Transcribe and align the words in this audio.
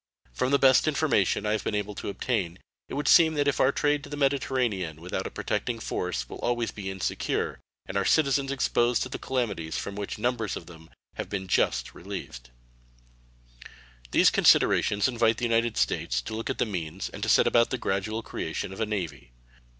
From 0.33 0.49
the 0.49 0.57
best 0.57 0.87
information 0.87 1.45
I 1.45 1.51
have 1.51 1.63
been 1.63 1.75
able 1.75 1.93
to 1.93 2.09
obtain 2.09 2.57
it 2.89 2.95
would 2.95 3.07
seem 3.07 3.37
as 3.37 3.47
if 3.47 3.59
our 3.59 3.71
trade 3.71 4.03
to 4.03 4.09
the 4.09 4.17
Mediterranean 4.17 4.99
without 4.99 5.27
a 5.27 5.29
protecting 5.29 5.77
force 5.77 6.27
will 6.27 6.39
always 6.39 6.71
be 6.71 6.89
insecure 6.89 7.59
and 7.85 7.95
our 7.95 8.03
citizens 8.03 8.51
exposed 8.51 9.03
to 9.03 9.09
the 9.09 9.19
calamities 9.19 9.77
from 9.77 9.95
which 9.95 10.17
numbers 10.17 10.55
of 10.55 10.65
them 10.65 10.89
have 11.17 11.29
but 11.29 11.45
just 11.45 11.93
been 11.93 12.01
relieved. 12.03 12.49
These 14.09 14.31
considerations 14.31 15.07
invite 15.07 15.37
the 15.37 15.45
United 15.45 15.77
States 15.77 16.19
to 16.23 16.33
look 16.33 16.47
to 16.47 16.55
the 16.55 16.65
means, 16.65 17.07
and 17.09 17.21
to 17.21 17.29
set 17.29 17.45
about 17.45 17.69
the 17.69 17.77
gradual 17.77 18.23
creation 18.23 18.73
of 18.73 18.81
a 18.81 18.87
navy. 18.87 19.33